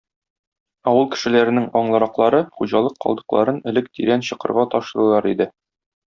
[0.91, 5.49] Авыл кешеләренең аңлыраклары хуҗалык калдыкларын элек тирән чокырга ташлыйлар иде.